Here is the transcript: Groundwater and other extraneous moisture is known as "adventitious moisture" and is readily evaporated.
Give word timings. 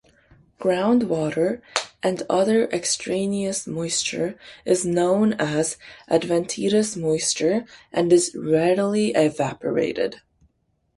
Groundwater 0.59 1.61
and 2.01 2.23
other 2.27 2.65
extraneous 2.69 3.67
moisture 3.67 4.35
is 4.65 4.83
known 4.83 5.33
as 5.33 5.77
"adventitious 6.09 6.95
moisture" 6.95 7.65
and 7.93 8.11
is 8.11 8.33
readily 8.33 9.11
evaporated. 9.11 10.21